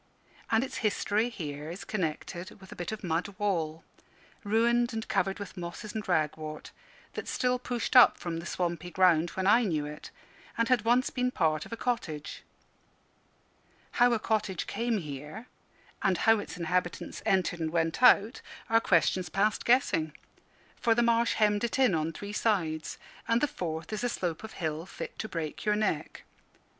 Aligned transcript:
And 0.49 0.63
its 0.63 0.77
history 0.77 1.29
here 1.29 1.69
is 1.69 1.83
connected 1.83 2.59
with 2.59 2.71
a 2.71 2.75
bit 2.75 2.91
of 2.91 3.03
mud 3.03 3.35
wall, 3.37 3.83
ruined 4.43 4.93
and 4.93 5.07
covered 5.07 5.37
with 5.37 5.55
mosses 5.55 5.93
and 5.93 6.07
ragwort, 6.07 6.71
that 7.13 7.27
still 7.27 7.59
pushed 7.59 7.95
up 7.95 8.17
from 8.17 8.37
the 8.37 8.47
swampy 8.47 8.89
ground 8.89 9.29
when 9.37 9.45
I 9.45 9.61
knew 9.61 9.85
it, 9.85 10.09
and 10.57 10.69
had 10.69 10.85
once 10.85 11.11
been 11.11 11.29
part 11.29 11.67
of 11.67 11.71
a 11.71 11.77
cottage. 11.77 12.41
How 13.91 14.11
a 14.13 14.17
cottage 14.17 14.65
came 14.65 14.97
here, 14.97 15.45
and 16.01 16.17
how 16.17 16.39
its 16.39 16.57
inhabitants 16.57 17.21
entered 17.23 17.59
and 17.59 17.69
went 17.69 18.01
out, 18.01 18.41
are 18.71 18.81
questions 18.81 19.29
past 19.29 19.65
guessing; 19.65 20.13
for 20.77 20.95
the 20.95 21.03
marsh 21.03 21.33
hemmed 21.33 21.63
it 21.63 21.77
in 21.77 21.93
on 21.93 22.11
three 22.11 22.33
sides, 22.33 22.97
and 23.27 23.39
the 23.39 23.47
fourth 23.47 23.93
is 23.93 24.03
a 24.03 24.09
slope 24.09 24.43
of 24.43 24.53
hill 24.53 24.87
fit 24.87 25.19
to 25.19 25.29
break 25.29 25.63
your 25.63 25.75
neck. 25.75 26.23